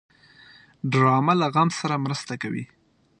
ډرامه 0.91 1.33
له 1.41 1.47
غم 1.53 1.69
سره 1.79 1.95
مرسته 2.05 2.33
کوي 2.41 2.63